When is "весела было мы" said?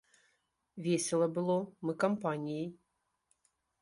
0.87-1.93